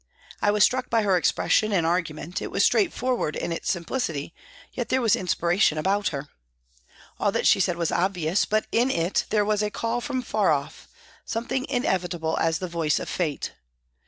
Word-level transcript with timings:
I 0.41 0.49
was 0.49 0.63
struck 0.63 0.89
by 0.89 1.03
her 1.03 1.15
expression 1.15 1.71
and 1.71 1.85
argu 1.85 2.15
ment, 2.15 2.41
it 2.41 2.49
was 2.49 2.65
straightforward 2.65 3.35
in 3.35 3.51
its 3.51 3.69
simplicity, 3.69 4.33
yet 4.73 4.89
there 4.89 4.99
was 4.99 5.15
inspiration 5.15 5.77
about 5.77 6.07
her. 6.07 6.27
All 7.19 7.31
that 7.31 7.45
she 7.45 7.59
said 7.59 7.75
was 7.77 7.91
obvious, 7.91 8.45
but 8.45 8.65
in 8.71 8.89
it 8.89 9.25
there 9.29 9.45
was 9.45 9.61
a 9.61 9.69
call 9.69 10.01
from 10.01 10.23
far 10.23 10.51
off, 10.51 10.87
something 11.23 11.67
inevitable 11.69 12.35
as 12.39 12.57
the 12.57 12.67
voice 12.67 12.97
of 12.97 13.09
fate. 13.09 13.51